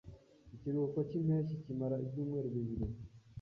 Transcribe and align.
Ikiruhuko 0.55 0.99
cyimpeshyi 1.09 1.53
kimara 1.63 1.95
ibyumweru 2.05 2.47
bibiri. 2.55 2.85